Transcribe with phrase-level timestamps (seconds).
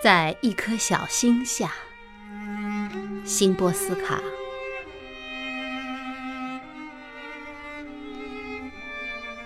[0.00, 1.72] 在一颗小星下，
[3.24, 4.20] 辛波斯卡。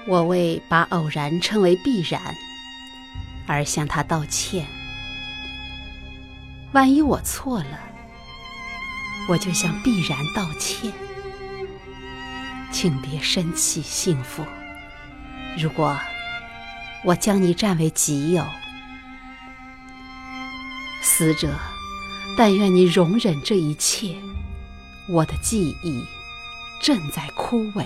[0.07, 2.21] 我为把偶然称为必然
[3.47, 4.67] 而向他道歉。
[6.73, 7.81] 万一我错了，
[9.31, 10.93] 我就向必然道歉。
[12.71, 14.45] 请别生气，幸福。
[15.57, 15.99] 如果
[17.05, 18.45] 我将你占为己有。
[21.05, 21.51] 死者，
[22.39, 24.15] 但愿你容忍这一切。
[25.09, 26.05] 我的记忆
[26.81, 27.85] 正在枯萎，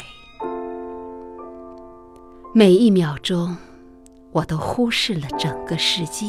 [2.52, 3.56] 每一秒钟，
[4.32, 6.26] 我都忽视了整个世界。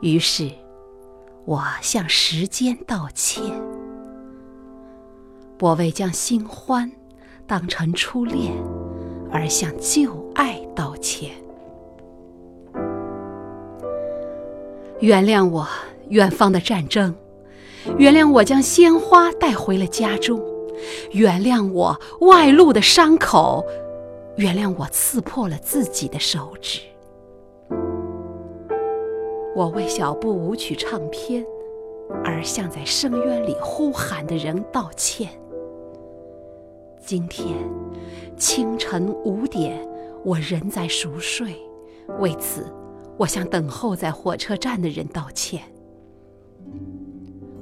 [0.00, 0.50] 于是，
[1.44, 3.42] 我向时间道歉。
[5.60, 6.90] 我为将新欢
[7.46, 8.52] 当成初恋
[9.30, 11.30] 而向旧爱道歉。
[15.02, 15.68] 原谅我。
[16.08, 17.14] 远方的战争，
[17.96, 20.38] 原谅我将鲜花带回了家中；
[21.12, 23.64] 原谅我外露的伤口，
[24.36, 26.80] 原谅我刺破了自己的手指。
[29.56, 31.42] 我为小步舞曲唱片
[32.22, 35.30] 而向在深渊里呼喊的人道歉。
[37.00, 37.56] 今天
[38.36, 39.80] 清晨五点，
[40.24, 41.56] 我仍在熟睡，
[42.18, 42.66] 为此，
[43.18, 45.62] 我向等候在火车站的人道歉。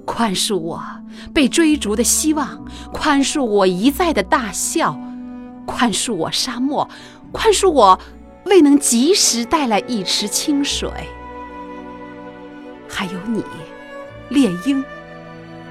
[0.06, 0.82] 宽恕我
[1.32, 4.98] 被追逐的希望，宽恕我一再的大笑，
[5.66, 6.88] 宽恕我沙漠，
[7.30, 7.98] 宽恕我
[8.46, 10.90] 未能及时带来一池清水。
[12.88, 13.44] 还有你，
[14.30, 14.82] 猎鹰，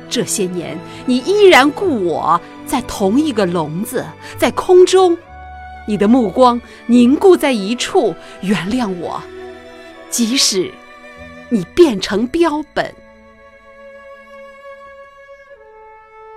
[0.09, 4.05] 这些年你依然故我在同一个笼子，
[4.37, 5.17] 在空中，
[5.85, 8.15] 你的目光凝固在一处。
[8.41, 9.21] 原谅我，
[10.09, 10.73] 即使
[11.49, 12.93] 你变成标本。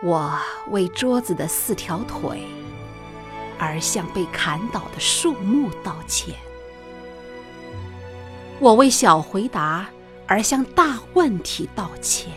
[0.03, 0.37] 我
[0.71, 2.43] 为桌子的四条腿
[3.59, 6.35] 而向被砍倒的树木道歉。
[8.59, 9.89] 我为小回答
[10.27, 12.33] 而向大问题道歉。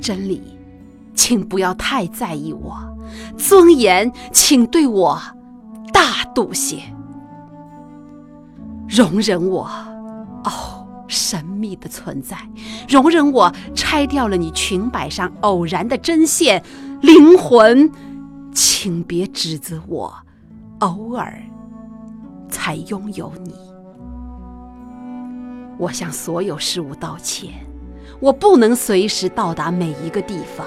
[0.00, 0.58] 真理，
[1.14, 2.74] 请不要太在意我；
[3.36, 5.20] 尊严，请对我
[5.92, 6.82] 大度些。
[8.88, 9.64] 容忍我，
[10.44, 10.74] 哦。
[11.10, 12.36] 神秘的存在，
[12.86, 16.62] 容忍我拆掉了你裙摆上偶然的针线，
[17.00, 17.90] 灵魂，
[18.52, 20.14] 请别指责我，
[20.80, 21.40] 偶尔
[22.50, 23.54] 才拥有你。
[25.78, 27.54] 我向所有事物道歉，
[28.20, 30.66] 我不能随时到达每一个地方。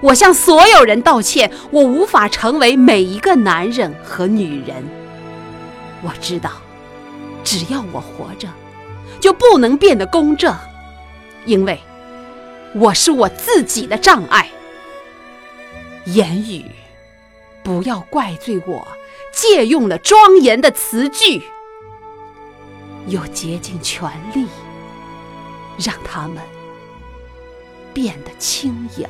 [0.00, 4.82] 我向所有人道歉，我无法成为每一个男人和女人。
[6.02, 6.50] 我知道，
[7.46, 8.46] 只要我活着。
[9.18, 10.54] 就不能变得公正，
[11.46, 11.80] 因为
[12.74, 14.50] 我是我自己的障碍。
[16.04, 16.70] 言语，
[17.64, 18.86] 不要怪罪我
[19.32, 21.42] 借用了庄严的词句，
[23.06, 24.46] 又竭尽全力
[25.78, 26.42] 让他们
[27.94, 29.08] 变得轻盈。